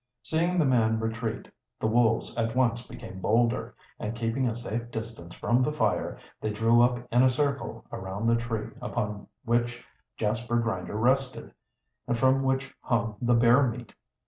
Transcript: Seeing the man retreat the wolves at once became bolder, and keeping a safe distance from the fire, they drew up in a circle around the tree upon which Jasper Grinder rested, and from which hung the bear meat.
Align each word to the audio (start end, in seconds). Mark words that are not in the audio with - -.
Seeing 0.23 0.57
the 0.57 0.65
man 0.65 0.99
retreat 0.99 1.47
the 1.79 1.85
wolves 1.85 2.35
at 2.35 2.55
once 2.55 2.87
became 2.87 3.21
bolder, 3.21 3.75
and 3.99 4.15
keeping 4.15 4.47
a 4.47 4.55
safe 4.55 4.89
distance 4.89 5.35
from 5.35 5.59
the 5.61 5.71
fire, 5.71 6.17
they 6.41 6.49
drew 6.49 6.81
up 6.81 7.07
in 7.11 7.21
a 7.21 7.29
circle 7.29 7.85
around 7.91 8.25
the 8.25 8.35
tree 8.35 8.69
upon 8.81 9.27
which 9.45 9.85
Jasper 10.17 10.57
Grinder 10.57 10.95
rested, 10.95 11.53
and 12.07 12.17
from 12.17 12.41
which 12.41 12.73
hung 12.81 13.15
the 13.21 13.35
bear 13.35 13.67
meat. 13.67 13.93